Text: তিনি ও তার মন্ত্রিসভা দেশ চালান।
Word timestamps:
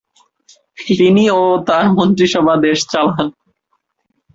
তিনি 0.89 1.23
ও 1.37 1.61
তার 1.67 1.85
মন্ত্রিসভা 1.97 2.53
দেশ 2.65 2.79
চালান। 2.91 3.27